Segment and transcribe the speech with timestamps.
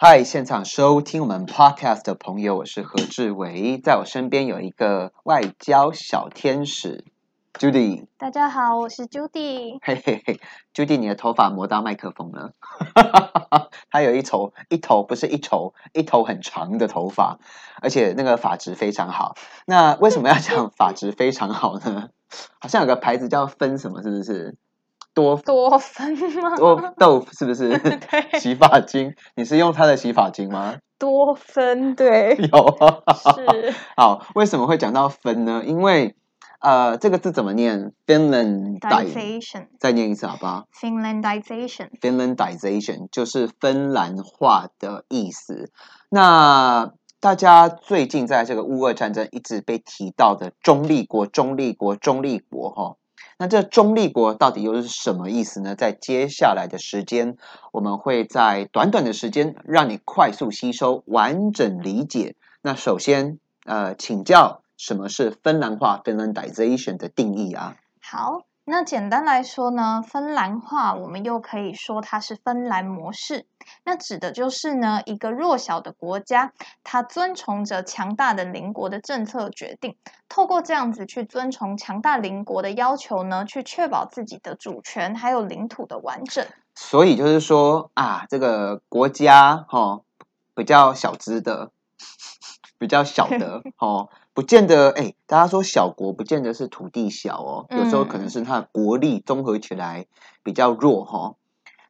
[0.00, 7.04] 嗨，现场收听我们 podcast 的朋友，我是何志伟，在我身边有一个外交小天使
[7.54, 8.06] Judy。
[8.16, 9.78] 大家好，我是 Judy。
[9.82, 10.40] 嘿嘿嘿
[10.72, 12.52] ，Judy，你的头发磨到麦克风了。
[13.90, 17.40] 他有一头一头不是一头一头很长的头发，
[17.82, 19.34] 而且那个发质非常好。
[19.66, 22.10] 那为什么要讲发质非常好呢？
[22.60, 24.56] 好像有个牌子叫分什么，是不是？
[25.18, 26.56] 多多芬吗？
[26.56, 27.70] 多豆腐是不是？
[27.78, 30.76] 对，洗发精，你是用它的洗发精吗？
[30.96, 33.02] 多芬对， 有啊。
[33.34, 35.64] 是 好，为什么会讲到分呢？
[35.66, 36.14] 因为
[36.60, 45.72] 呃，这个字怎么念？Finland Finlandization 再念一次好不好 Finlandization？Finlandization 就是芬兰化的意思。
[46.10, 52.94] 那大家最近在这个乌俄战争一直被提到的中立国、中立国、中立国，哈。
[53.38, 55.74] 那这中立国到底又是什么意思呢？
[55.76, 57.36] 在接下来的时间，
[57.72, 62.34] 我们会在短短的时间让你快速吸收、完整理解。
[62.62, 67.76] 那首先，呃，请教什么是芬兰化 （Finlandization） 的定义啊？
[68.02, 68.47] 好。
[68.70, 73.46] 那简单来说呢，芬兰化我们又可以说它是芬兰模式。
[73.82, 76.52] 那指的就是呢，一个弱小的国家，
[76.84, 79.96] 它遵从着强大的邻国的政策决定，
[80.28, 86.46] 透过这样子去遵从强大邻国的要求呢，去确保自己的主权还有领土的完整。
[86.74, 90.02] 所以就是说啊，这个国家哈
[90.54, 91.70] 比较小资的，
[92.78, 94.08] 比较小的 哦。
[94.34, 100.06] 不见得，哎，大家说小国不见得是土地小哦，有时候可能是它的国力综合起来
[100.44, 101.34] 比较弱哈。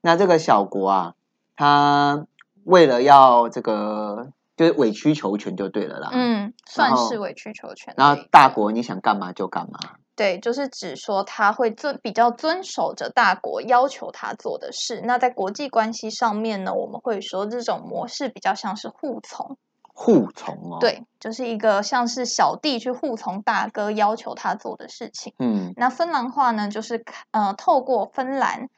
[0.01, 1.15] 那这个小国啊，
[1.57, 2.27] 它
[2.65, 6.09] 为了要这个，就是委曲求全就对了啦。
[6.13, 7.93] 嗯，算是委曲求全。
[7.99, 9.79] 然后大国你想干嘛就干嘛。
[10.17, 15.03] 对，就是指说他会遵比较遵守着大国要求他做的事。
[15.05, 19.59] 那在国际关系上面呢，我们会说这种模式比较像是护从。
[20.01, 25.35] 护从哦，对，就是一个像是小弟去护从大哥要求他做的事情。
[25.41, 28.69] 嗯，那芬兰话呢，就是呃，透过芬兰，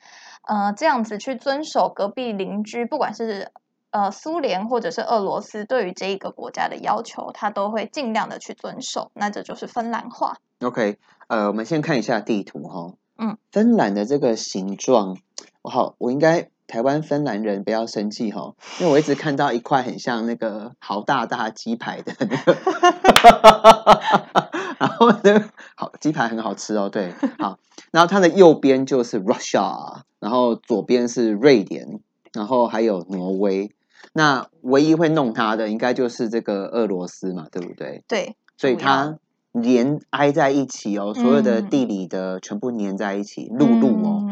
[0.49, 3.53] 呃，这样子去遵守隔壁邻居，不管是
[3.91, 9.11] 呃苏联或者是俄罗斯对于这一个国家的要求，他都会尽量的去遵守。
[9.13, 10.39] 那这就是芬兰话。
[10.63, 10.97] OK，
[11.29, 12.95] 呃，我们先看一下地图哈。
[13.19, 15.19] 嗯，芬兰的这个形状，
[15.61, 16.49] 我好，我应该。
[16.71, 22.57] 台湾芬兰人不要生气哈，因为我一直看到一块很像那个好大大鸡排的那个，
[24.79, 27.59] 然后呢，好鸡排很好吃哦，对，好，
[27.91, 31.99] 然后它的右边就是 Russia，然后左边是瑞典，
[32.33, 33.73] 然后还有挪威，
[34.13, 38.05] 那唯一会弄它的应该就是这个俄罗斯嘛，对不对？
[38.07, 39.19] 对，所以它
[39.51, 44.29] 连挨在一起哦，所有的地理的全部粘在一起，陆路哦，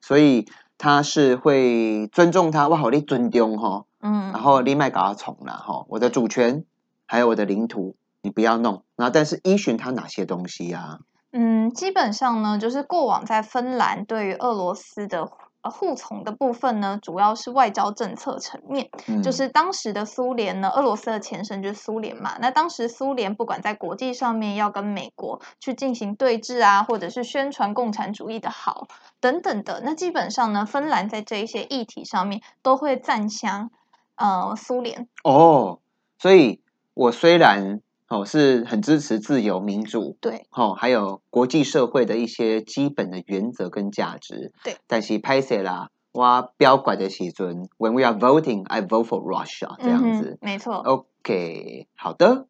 [0.00, 0.46] 所以。
[0.82, 6.64] 他是会尊重他，我，好你尊重哈，嗯，然后另外搞他宠了哈，我的主权
[7.06, 8.82] 还有我的领土，你不要弄。
[8.96, 10.98] 然后，但是依循他哪些东西呀？
[11.30, 15.30] 嗯，基本上呢，就是过往在芬兰对于俄罗斯的。
[15.62, 18.90] 呃，护从的部分呢，主要是外交政策层面，
[19.22, 22.36] 就是当时的苏联呢，俄罗斯的前身就是苏联嘛。
[22.40, 28.88] 那当时苏联不管在国际上面要跟美国去进行对峙啊，或者是宣传共产主义的好
[29.20, 33.70] 等等的，那基本上呢，芬兰在这一些议题上面都会赞香
[34.16, 35.08] 呃苏联。
[35.22, 35.78] 哦，
[36.18, 36.60] 所以
[36.94, 37.80] 我虽然。
[38.12, 44.76] 哦，是很支持自由民主，对，哦，还有国际社会的一些基本的原则跟价值，对。
[44.86, 50.74] 但是拍摄啦，我标拐的时准，When we are voting, I vote for Russia，这样子，没错。
[50.74, 52.48] OK，好的。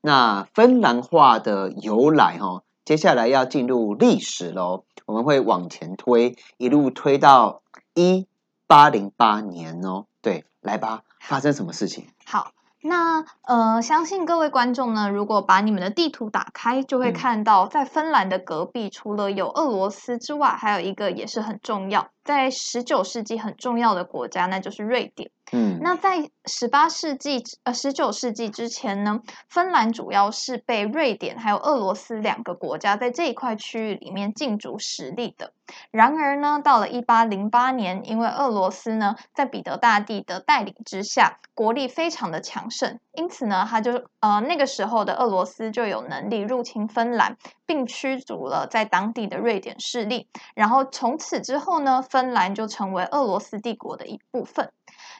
[0.00, 7.62] 那芬兰话的由来，哈，接下来要进入历史喽，我们会往前推，一路推到
[7.94, 8.26] 一
[8.66, 10.06] 八零八年哦。
[10.20, 12.08] 对，来吧，发生什么事情？
[12.26, 12.50] 好。
[12.86, 25.30] 那呃，相信各位观众呢，如果把你们的地图打开，就会看到在芬兰的隔壁，除了有俄罗斯之外，还有一个也是很重要，在十九世纪很重要的国家，那就是瑞典。
[25.52, 35.52] 嗯，那在十八世纪呃十九世纪之前呢，芬兰主要是被瑞典还有俄罗斯两个国家在这一块区域里面竞逐实力的。
[35.90, 50.28] 然而呢，到了一八零八年，因为俄罗斯呢在彼得大帝的带领之下，国力非常的强盛，因此呢，他就呃那个时候的俄罗斯就有能力入侵芬兰，并驱逐了在当地的瑞典势力。
[50.54, 54.70] 然后从此之后呢，芬兰就成为俄罗斯帝国的一部分。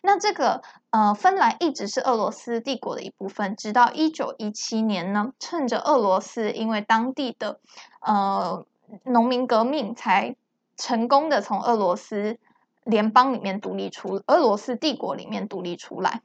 [0.06, 0.60] 那这个
[0.90, 7.58] 呃，芬兰一直是俄罗斯帝国的一部分，直到一九一七年呢，趁着俄罗斯因为当地的
[8.00, 8.66] 呃
[9.04, 10.36] 农民革命，才
[10.76, 12.36] 成功的从俄罗斯
[12.84, 16.20] 联邦里面独立出，俄罗斯帝国里面独立出来。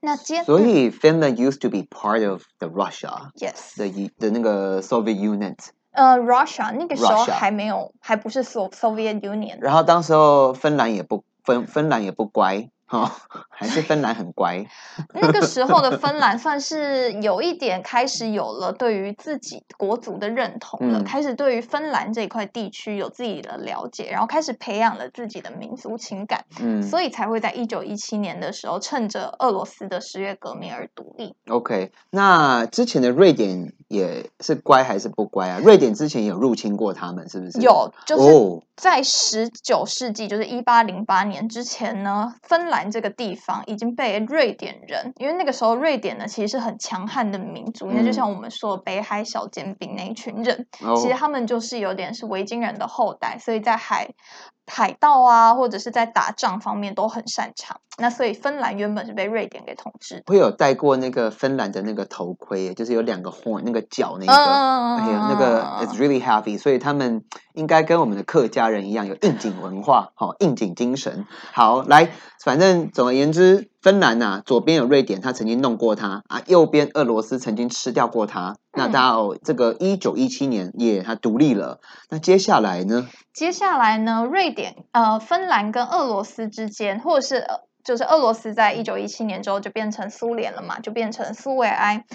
[0.00, 5.56] 那接所以 Finland used to be part of the Russia yes，的一的那个 Soviet Union，
[5.90, 9.58] 呃，Russia 那个时候还没有，还不是 So Soviet Union。
[9.60, 13.10] 然后当时候芬兰也不芬芬兰也不乖哈、哦，
[13.50, 14.64] 还是芬兰很乖。
[15.12, 31.34] 那个时候的芬兰算是有一点开始有了对于自己国族的认同了，嗯开始对于芬兰这块地区有自己的了解，然后开始培养了自己的民族情感，嗯所以才会在一九一七年的时候，趁着俄罗斯的十月革命而独立。
[31.48, 35.58] ，OK，那之前的瑞典也是乖还是不乖啊？
[35.58, 37.60] 瑞典之前有入侵过他们，是不是？
[37.60, 54.08] 有，就是哦，在十九世纪，就是一八零八年之前呢，芬兰这个地方已经被瑞典人，因为那个时候瑞典呢其实是很强悍的民族，那就嗯像我们说的北海小尖兵那一群人，哦其实他们就是有点是维京人的后代，所以在海
[54.66, 57.80] 海盗啊，或者是在打仗方面都很擅长。
[57.96, 60.22] 那所以芬兰原本是被瑞典给统治的。
[60.26, 64.32] 会有戴过那个芬兰的那个头盔，就是有两个 horn 那个角那个。
[64.32, 71.26] 嗯哎呀，那个 it's really happy 所以他们应该跟我们的客家人一样有应景文化，好、应景精神。
[71.52, 72.10] 好，来，
[72.42, 78.56] 反正总而言之，芬兰呐、左边有瑞典，他曾经弄过它啊，右边俄罗斯曾经吃掉过它。
[78.72, 81.80] 那嗯到这个一九一七年，也，它独立了。
[82.08, 83.06] 那接下来呢？
[83.34, 92.06] 接下来呢，瑞典、呃，芬兰跟俄罗斯之间，或者是呃，就是俄罗斯在一九一七年之后就变成苏联了嘛，就变成苏维埃。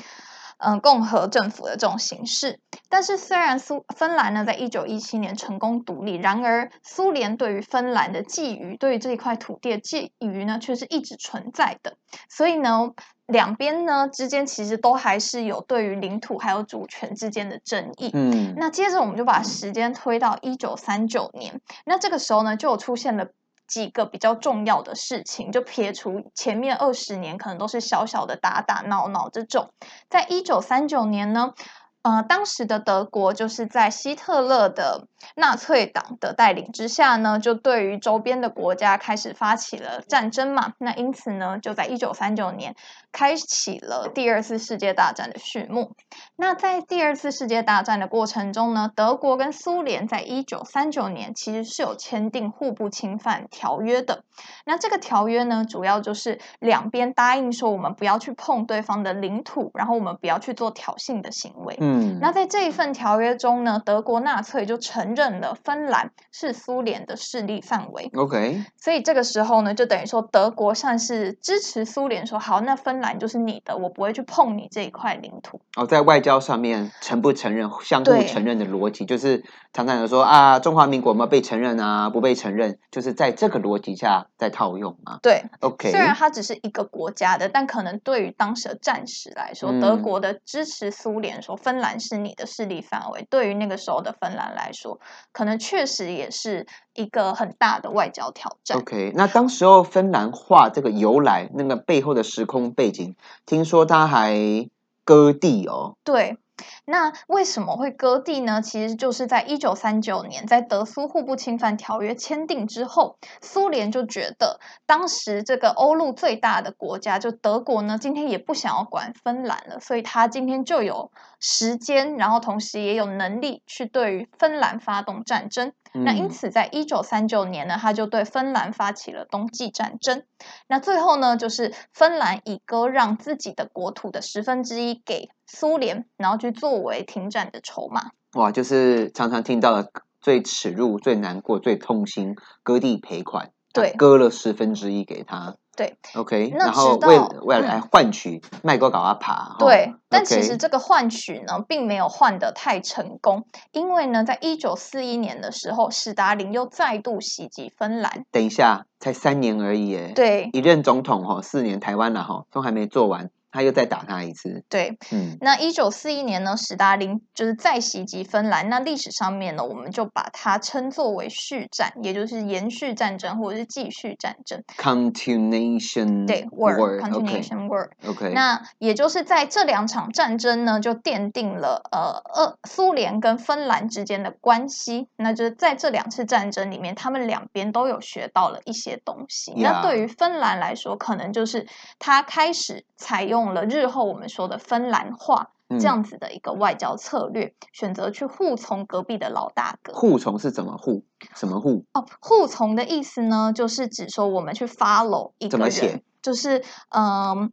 [0.60, 2.60] 嗯，共和政府的这种形式，
[2.90, 11.96] 但是虽然苏芬兰呢在一九一七年成功独立，然而苏联对于芬兰的觊觎，对于这一块土地的觊觎呢，却是一直存在的。
[12.30, 12.92] 所以呢，
[13.26, 18.12] 两边呢之间其实都还是有对于领土还有主权之间的争议。
[18.14, 23.28] 嗯，那接着我们就把时间推到一九三九年，那这个时候呢，就有出现了
[23.70, 29.72] 几个比较重要的事情，就撇除前面二十年可能都是小小的打打闹闹这种，
[30.10, 31.54] 在一九三九年呢。
[32.02, 40.74] 呃，当时的德国就是在希特勒的纳粹党的带领之下呢，就对于周边的国家开始发起了战争嘛。
[40.78, 42.76] 那因此呢，就在一九三九年
[43.12, 45.92] 开启了第二次世界大战的序幕。
[46.36, 54.24] 那在第二次世界大战的过程中呢，德国跟苏联在一九三九年其实是有签订互不侵犯条约的。
[54.66, 61.78] 那这个条约呢，主要就是两边答应说，我们不要去碰对方的领土，然后我们不要去做挑衅的行为。
[61.82, 75.62] 嗯，那在这一份条约中呢，德国纳粹就承认了芬兰是苏联的势力范围，OK，所以这个时候呢，就等于说德国算是支持苏联说，好，那芬兰就是你的，我不会去碰你这一块领土。
[75.76, 82.10] 哦，在外交上面承不承认、相互承认的逻辑，就是常常有说啊，中华民国有没有被承认啊？
[82.10, 85.20] 不被承认，就是在这个逻辑下在套用啊。
[85.22, 94.99] 对，OK，虽然它只是一个国家的，但可能对于当时的战时来说，德嗯国的支持苏联说芬兰是你的势力范围，对于那个时候的芬兰来说，
[95.32, 98.78] 可能确实也是一个很大的外交挑战。
[98.78, 103.16] OK，那当时候芬兰话这个由来，那个背后的时空背景，
[103.46, 104.70] 听说他还
[105.04, 105.96] 割地哦。
[106.04, 106.38] 对，
[106.86, 108.62] 那为什么会割地呢？
[108.62, 125.74] 其实就是在一九三九年，在德苏互不侵犯条约签订之后，苏联就觉得当时这个欧陆最大的国家就德国呢，今天也不想要管芬兰了，所以他今天就有时间，然后同时也有能力去对于芬兰发动战争。
[125.92, 130.24] 那因嗯此，在一九三九年呢，他就对芬兰发起了冬季战争。
[130.68, 138.12] 那最后呢，就是芬兰以割让自己的国土的十分之一给苏联，然后去作为停战的筹码。
[138.34, 139.92] 哇，就是常常听到的
[140.22, 145.56] 最耻辱、最难过、最痛心，割地赔款，对割了十分之一给他。
[145.80, 158.26] 对，OK，那然后为了为了嗯来换取麦高搞阿爬，对，但其实这个换取呢，并没有换得太成功，因为呢，在一九四一年的时候，史达林又再度袭击芬兰。
[158.30, 168.70] 等一下，才三年而已哎，对一任总统哈，四年台湾了哈，都还没做完，他又再打他一次，对，嗯那一九四一年呢，史达林就是再袭击芬兰。
[168.70, 174.64] 那历史上面呢，我们就把它称作为续战，也就是延续战争或者是继续战争。
[174.78, 177.90] ，continuation 对，war。
[178.08, 185.08] OK，那也就是在这两场战争呢，就奠定了呃呃苏联跟芬兰之间的关系。
[185.16, 189.54] 那就是在这两次战争里面，他们两边都有学到了一些东西。
[189.58, 195.52] 那对于芬兰来说，可能就是他开始采用了日后我们说的芬兰话。
[195.72, 199.94] 嗯这样子的一个外交策略，选择去护从隔壁的老大哥。
[199.94, 201.04] 护从是怎么护？
[201.36, 201.86] 什么护？
[201.94, 207.52] 哦，护从的意思呢，就是指说我们去 follow 一个怎么写人，就是嗯。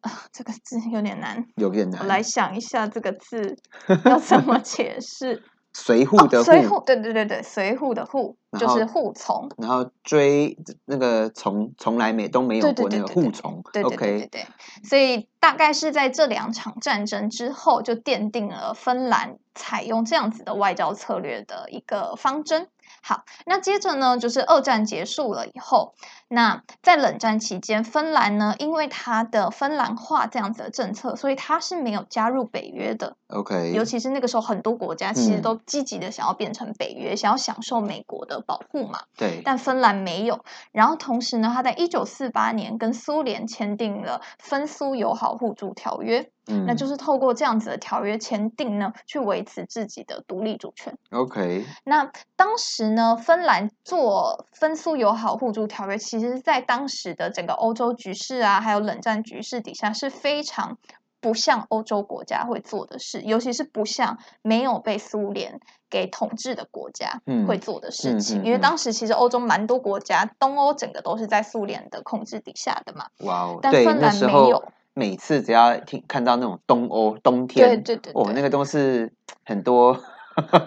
[0.00, 2.00] 啊，这个字有点难，有点难。
[2.02, 3.58] 我来想一下这个字
[4.04, 5.42] 要怎么解释。
[5.80, 9.48] 随护的护，护，对对对对，随护的护就是护从。
[9.56, 13.62] 然后追那个从从来没都没有过那个护从。
[13.72, 14.46] 对对对对对，
[14.82, 22.68] 所以大概是在这两场战争之后，就奠定了芬兰采用这样子的外交策略的一个方针。
[23.02, 25.94] 好，那接着呢，就是二战结束了以后，
[26.28, 33.16] 那在冷战期间，芬兰呢，因为它的芬兰化这样子的政策，所以它是没有加入北约的。
[33.28, 39.00] OK，尤其是那个时候，很多国家其实嗯都积极的想要变成北约，想要享受美国的保护嘛。
[39.16, 40.44] 对，但芬兰没有。
[40.72, 50.96] 然后同时呢，他在一九四八年跟苏联签订了芬苏友好互助条约，嗯，那就是透过这样子的条约签订呢，去维持自己的独立主权。
[51.10, 60.78] OK，那当时呢，芬兰做芬苏友好互助条约，其实在当时的整个欧洲局势啊，还有冷战局势底下是非常。
[61.20, 65.58] 不像欧洲国家会做的事，尤其是不像没有被苏联
[65.90, 73.06] 给统治的国家嗯会做的事情，嗯嗯嗯因为当时其实欧洲蛮多国家，东欧整个都是在苏联的控制底下的嘛。
[73.26, 74.62] 哇哦，但芬兰没有
[74.98, 79.12] 每次只要听看到那种东欧冬天，对对对哦，对那个都是
[79.44, 80.02] 很多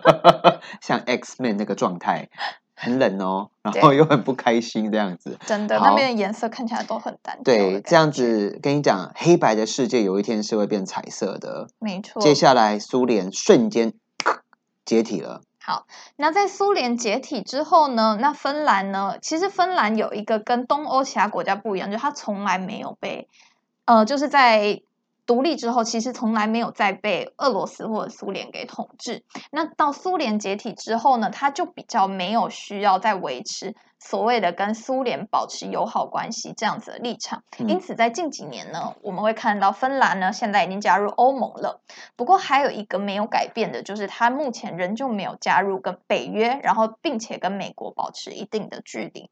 [0.82, 2.30] 像 X Men 那个状态，
[2.74, 5.38] 很冷哦， 然后又很不开心这样子。
[5.46, 11.68] 真的，那边的颜色看起来都很单调的对，这样，子跟你讲，黑白的世界有一天是会变彩色的。
[11.80, 12.22] 没错。
[12.22, 13.94] 接下来，苏联瞬间
[14.86, 15.42] 解体了。
[15.64, 15.86] 好，
[16.16, 18.18] 那在苏联解体之后呢？
[18.20, 19.18] 那芬兰呢？
[19.22, 23.28] 其实芬兰有一个跟东欧其他国家不一样，就是它从来没有被，
[23.86, 24.82] 呃，就是在
[25.26, 29.24] 独立之后，其实从来没有再被俄罗斯或者苏联给统治。
[29.52, 37.44] 那到苏联解体之后呢，它就比较没有需要再维持所谓的跟苏联保持友好关系这样子的立场。
[37.60, 41.82] 嗯因此，在近几年呢，我们会看到芬兰呢现在已经加入欧盟了。
[42.18, 49.30] 不过还有一个没有改变的，就是它目前仍旧没有加入跟北约，然后并且跟美国保持一定的距离。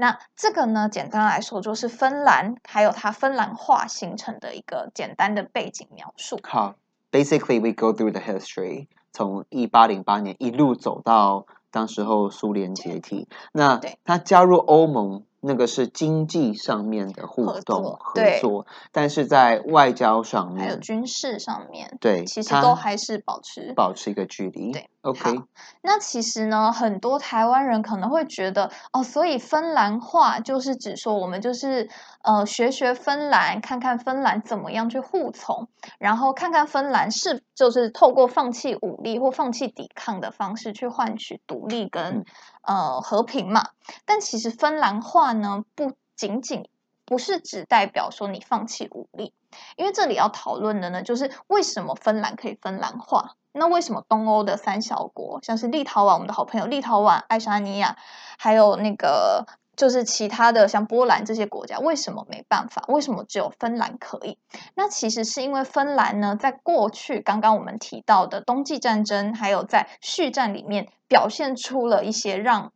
[0.00, 6.40] 那这个呢，简单来说就是芬兰还有它芬兰化形成的一个简单的背景描述。
[6.42, 6.76] 好
[7.12, 13.28] ，basically we go through the history，从一八零八年一路走到当时候苏联解体。
[13.52, 24.72] 那对他加入欧盟，那个是经济上面的互合动作合作，但是在外交上面还有面，军事上面，对，其实都还是保持保持一个距离。
[24.72, 25.42] 对，OK，
[25.82, 31.88] 那其实呢，很多台湾人可能会觉得，哦，所以芬兰话就是指说我们就是
[32.22, 35.68] 呃学学芬兰，看看芬兰怎么样去护从，
[35.98, 42.24] 然后看看芬兰是就是透过放弃武力或放弃抵抗的方式去换取独立跟、
[42.62, 43.68] 嗯呃和平嘛。
[44.06, 46.70] 但其实芬兰话呢，不仅仅
[47.04, 49.34] 不是只代表说你放弃武力，
[49.76, 53.36] 因为这里要讨论的呢，就是为什么芬兰可以芬兰化。
[53.52, 57.98] 那为什么东欧的三小国，像是立陶宛，我们的好朋友立陶宛、爱沙尼亚，
[58.38, 59.44] 还有那个
[59.80, 62.84] 就是其他的像波兰这些国家，为什么没办法？
[62.88, 64.36] 为什么只有芬兰可以？
[64.74, 72.74] 那其实是因为芬兰呢，在过去刚刚我们提到的冬季战争，还有在续战里面，表现出了一些让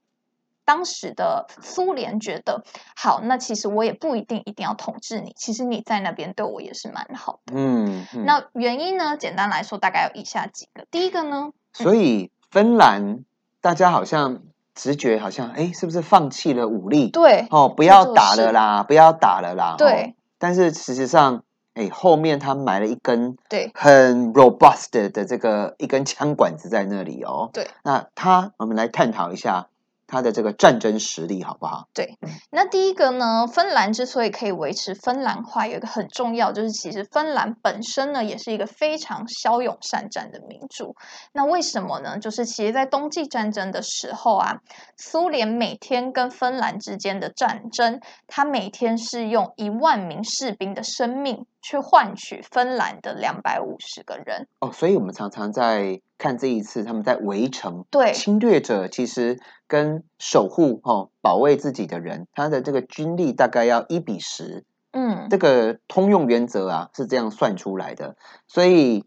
[0.65, 2.65] 当时的苏联觉得，
[2.97, 7.53] 好，那其实我也不一定一定要统治你，其实你在那边对我也是蛮好的。
[7.55, 9.19] 嗯，嗯那原因呢？
[9.19, 10.87] 简单来说，大概有以下几个。
[10.91, 13.27] 第一个呢，所以芬兰
[13.61, 14.41] 大家好像
[14.75, 17.09] 直觉好像，哎，是不是放弃了武力？
[17.11, 19.75] 对哦，不要打了啦，不要打了啦。
[19.75, 21.43] 哦对，但是事实上，
[21.75, 27.51] 哎，后面他埋了一根对很 robust 的的这个一根枪管子在那里哦。
[27.53, 29.69] 对，那他我们来探讨一下
[30.07, 31.89] 他的这个战争实力好不好？
[31.95, 32.19] 对
[32.51, 40.95] 那第一个呢，芬兰之所以可以维持芬兰化，有一个很重要，就是其实芬兰本身呢，也是一个非常骁勇善战的民族。
[41.33, 42.19] 那为什么呢？
[42.19, 44.61] 就是其实，在冬季战争的时候啊，
[44.97, 54.47] 苏联每天跟芬兰之间的战争，它每天是用一万名士兵的生命去换取芬兰的两百五十个人。
[54.61, 58.13] 哦，所以我们常常在看这一次他们在围城，对。
[58.13, 68.17] 侵略者其实跟守护哦保卫自己的人，他的这个军力大概要一比十，嗯，这个通用原则啊是这样算出来的，
[68.47, 69.05] 所以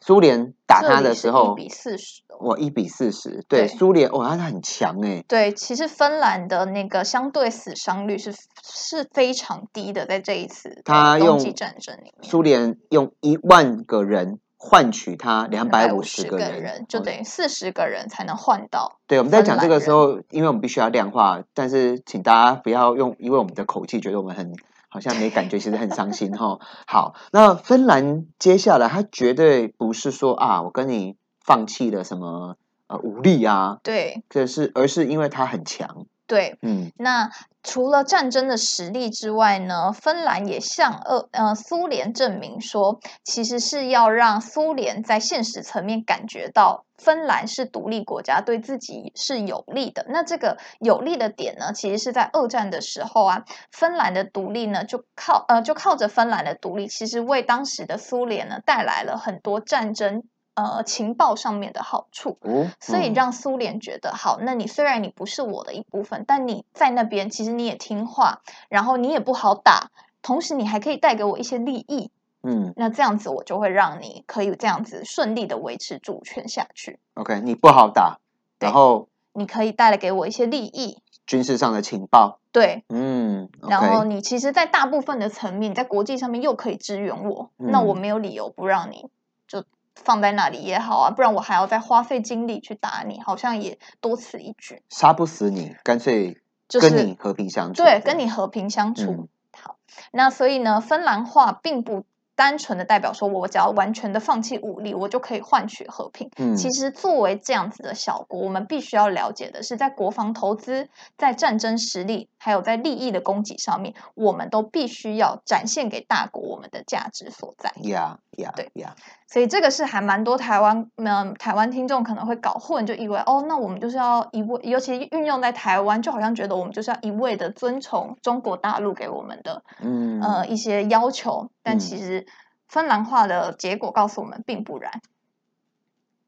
[0.00, 2.36] 苏联打他的时候一，比四十哦。
[2.48, 18.98] 哇，一比四十，对，苏联哇，他很强哎，对，其实芬兰的那个相对死伤率是是非常低的，在这一次他用战争里面，苏联用一万个人换取他两百五五十个人就哦等于四十个人才能换到。
[19.06, 24.54] 对，我们在讲这个时候，因为我们必须要量化，但是请大家不要用，因为我们的口气觉得我们很
[24.88, 26.58] 好像没感觉，其实很伤心哈。
[26.86, 37.30] 好，那芬兰接下来他绝对不是说啊，我跟你放弃了什么呃武力啊，对这是而是因为他很强，对，嗯那
[37.62, 50.06] 除了战争的实力之外呢，芬兰也向俄呃苏联证明说，其实是要让苏联在现实层面感觉到芬兰是独立国家，对自己是有利的。
[50.08, 60.24] 那这个有利的点呢，其实是在二战的时候啊，芬兰的独立呢，就靠呃就靠着芬兰的独立，其实为当时的苏联呢带来了很多战争
[60.56, 62.38] 呃情报上面的好处。
[62.40, 63.14] 哦，所以嗯。
[63.14, 72.10] 让苏联觉得好，那你虽然你不是我的一部分，但你在那边其实你也听话，然后你也不好打，同时你还可以带给我一些利益，
[72.42, 72.72] 嗯。
[72.76, 78.18] 那这样子我就会让你可以这样子顺利的维持主权下去，，OK，你不好打，
[78.58, 89.08] 然后你可以带来给我一些利益，军事上的情报，对，嗯然后你其实，在大部分的层面，在国际上面又可以支援我，那我嗯没有理由不让你
[89.46, 89.64] 就
[89.96, 94.82] 放在那里也好啊，不然我还要再花费精力去打你，好像也多此一举。
[94.88, 99.10] 杀不死你，干脆就是跟你和平相处，对，跟你和平相处。
[99.10, 99.76] 嗯好，
[100.12, 102.04] 那所以呢，芬兰话并不
[102.36, 106.30] 单纯的代表说我只要完全的放弃武力，我就可以换取和平。
[106.36, 117.72] 嗯，其实，作为这样子的小国，我们必须要了解的是，在国防投资、在战争实力，还有在利益的供给上面，我们都必须要展现给大国我们的价值所在。
[117.82, 118.94] 呀呀对呀，
[119.26, 132.24] 所以这个是还蛮多台湾嗯台湾听众可能会搞混，就以为哦，那我们就是要一味，尤其运用在台湾，就好像觉得我们就是要一味的遵从中国大陆给我们的嗯呃一些要求，但嗯其实
[132.68, 135.02] 芬兰话的结果告诉我们并不然。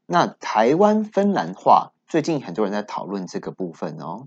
[0.04, 4.26] 那台湾芬兰话最近很多人在讨论这个部分哦。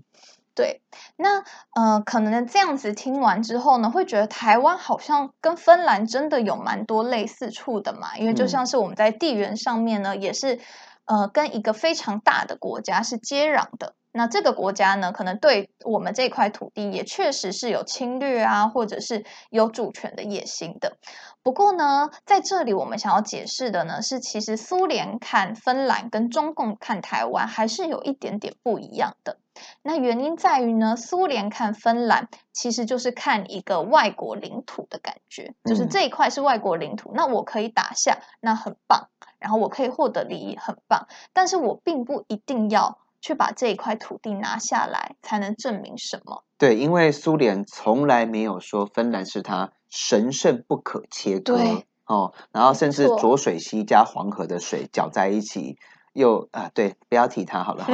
[0.54, 0.80] 对，
[1.16, 10.60] 那呃，可能这样子听完之后呢，会觉得台湾好像跟芬兰真的有蛮多类似处的嘛，因为就嗯像是我们在地缘上面呢，也是
[11.04, 13.94] 呃跟一个非常大的国家是接壤的。
[14.12, 20.96] 那这个国家呢，可能对我们这块土地也确实是有侵略啊，或者是有主权的野心的。
[21.42, 29.38] 不过呢，在这里我们想要解释的呢，是其实苏联看芬兰跟中共看台湾还是有一点点不一样的。
[29.82, 46.44] 那原因在于呢，苏联看芬兰其实就是看一个外国领土的感觉，就是嗯这一块是外国领土，那我可以打下，那很棒，然后我可以获得利益，很棒，但是我并不一定要去把这一块土地拿下来才能证明什么。
[46.58, 55.78] 对，因为苏联从来没有说芬兰是它神圣不可切割对哦，然后甚至错浊水溪加黄河的水搅在一起，
[56.12, 57.86] 又啊，对，不要提它好了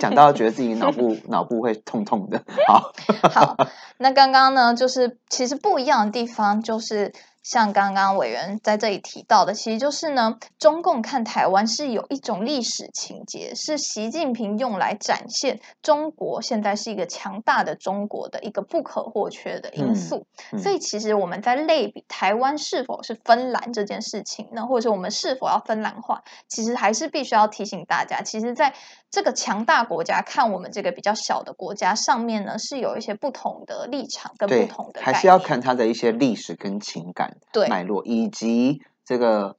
[0.00, 2.42] 讲到觉得自己脑部 脑部会痛痛的。
[2.66, 2.90] 好，
[3.30, 3.56] 好，
[3.98, 7.12] 那刚刚呢，就是其实不一样的地方，就是
[7.44, 20.26] 像刚刚委员在这里提到的，其实就是呢，中共看台湾是有一种历史情节，是习近平用来展现中国现在是一个强大的中国的一个不可或缺的因嗯素。
[20.52, 28.72] 嗯所以其实我们在类比台湾是否是芬兰这件事情呢，或者说我们是否要芬兰化，其实还是必须要提醒大家，其实在
[29.10, 39.56] 这个强大国家看我们这个比较小的国家上面呢，是有一些不同的立场跟不同的，还是要看它的一些历史跟情感对脉络，以及这个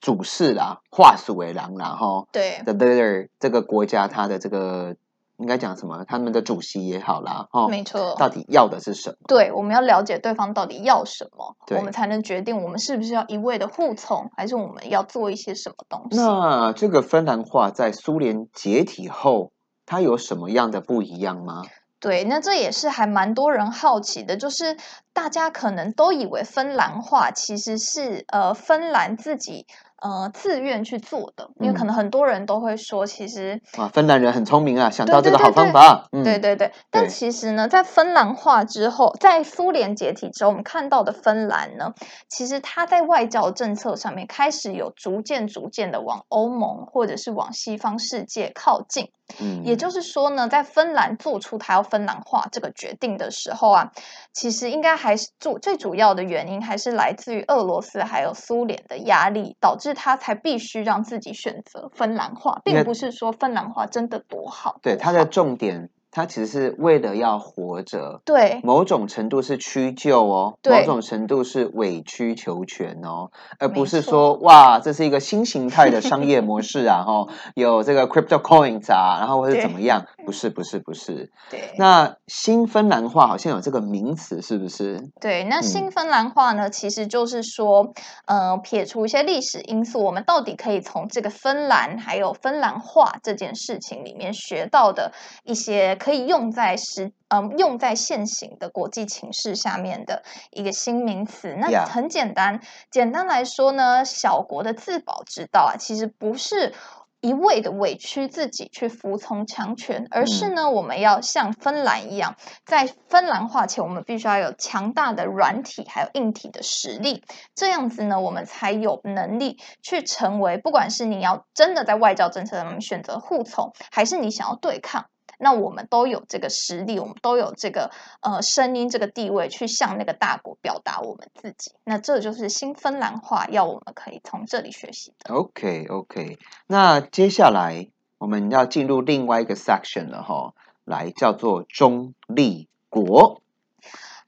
[0.00, 2.26] 主事啦、化属为狼啦哈。
[2.32, 4.96] 对 the leader 这个国家它的这个
[5.36, 6.04] 应该讲什么？
[6.04, 8.16] 他们的主席也好啦，哈，没错。
[8.18, 9.16] 到底要的是什么？
[9.28, 16.16] 对，我们要了解对方到底要什么，对我们才能决定我们是不是要一味的护从，还是我们要做一些什么东西。
[16.16, 19.52] 那这个芬兰话在苏联解体后，
[19.86, 21.62] 它有什么样的不一样吗？
[22.00, 24.76] 对，那这也是还蛮多人好奇的，就是
[25.12, 29.66] 大家可能都以为芬兰话其实是呃芬兰自己
[30.00, 36.08] 呃自愿去做的，因为可嗯能很多人都会说，其实啊，芬兰人很聪明啊，想到这个好对对对方法。
[36.12, 41.94] 嗯，对对对，但其实呢，在芬兰化之后，在苏联解体之后，我们看到的芬兰呢，
[42.28, 49.10] 其实它在外交政策上面开始有逐渐逐渐的往欧盟或者是往西方世界靠近。
[49.40, 53.92] 嗯，也就是说呢，在芬兰做出他要芬兰化这个决定的时候啊，
[54.32, 64.78] 其实应该还是主最主要的原因还是来自于俄罗斯还有苏联的压力，导致他才必须让自己选择芬兰化，并不是说芬兰化真的多好。
[64.82, 68.60] 对它的重点，它其实是为了要活着，对。
[68.62, 70.80] 某种程度是屈就哦，对。
[70.80, 80.06] 某种程度是委曲求全哦，而不是说哇，这是一个新形态的商业模式啊， 哈，有这个 crypto coins 啊，然后或者怎么样？
[80.28, 81.32] 不是，不是，不是。
[81.48, 81.72] 对。
[81.78, 85.08] 那新芬兰话好像有这个名词，是不是？
[85.22, 87.94] 对，那嗯新芬兰话呢，其实就是说，
[88.26, 95.14] 呃，撇除一些历史因素，我们到底可以从这个芬兰还有芬兰话这件事情里面学到的
[95.44, 101.56] 一些可以用在实，嗯、用在现行的国际情势下面的一个新名词。
[101.58, 102.60] 那很简单，
[102.90, 106.74] 简单来说呢，小国的自保之道啊，其实不是。
[107.20, 110.54] 一味的委屈自己去服从强权，而是嗯。
[110.54, 117.22] 呢，我们要像芬兰一样，在芬兰化前，我们必须要有强大的软体还有硬体的实力，
[117.54, 125.06] 这样子呢，我们才有能力去成为，不管是你要真的在外交政策上面选择护从，还是你想要对抗，
[125.38, 131.72] 那我们都有这个实力，我们都有这个呃声音、这个地位去向那个大国表达我们自己。
[131.84, 135.32] 那这就是新芬兰话要我们可以从这里学习的。
[135.32, 143.40] OK OK，那接下来我们要进入另外一个 section 了哈，来叫做中立国。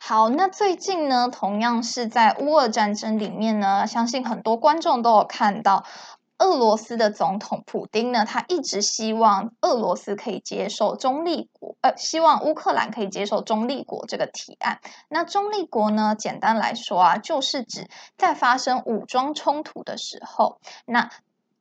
[0.03, 5.85] 好，那最近呢，同样是在乌俄战争里面呢，相信很多观众都有看到。
[6.41, 14.81] 俄罗斯的总统普丁呢，他一直希望俄罗斯可以接受中立国，呃，希望乌克兰可以接受中立国这个提案。
[15.11, 21.11] 那中立国呢，简单来说啊，就是指在发生武装冲突的时候，那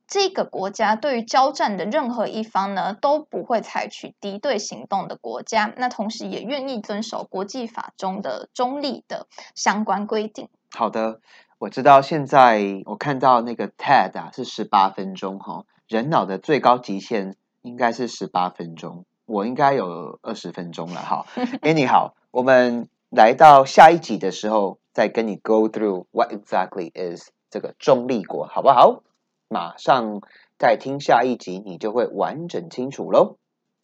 [0.07, 10.49] 这个国家对于交战的任何一方呢，都不会采取敌对行动的国家，那同时也愿意遵守国际法中的中立的相关规定。
[10.71, 11.19] 好的，
[11.59, 21.25] 我知道现在我看到那个 TED 啊是十八分钟哈，人脑的最高极限应该是十八分钟，我应该有二十分钟了哈。
[21.61, 29.03] Anyhow，我们来到下一集的时候再跟你 go through what exactly is 这个中立国，好不好？
[29.49, 30.21] 马上
[30.57, 33.38] 再听下一集，你就会完整清楚喽。